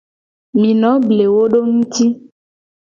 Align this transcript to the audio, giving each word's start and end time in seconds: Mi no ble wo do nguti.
Mi 0.59 0.69
no 0.79 0.91
ble 1.05 1.25
wo 1.33 1.43
do 1.51 1.59
nguti. 1.73 2.05